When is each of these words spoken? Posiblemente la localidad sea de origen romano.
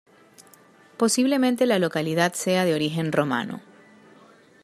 Posiblemente 0.97 1.67
la 1.67 1.77
localidad 1.77 2.33
sea 2.33 2.65
de 2.65 2.73
origen 2.73 3.11
romano. 3.11 3.61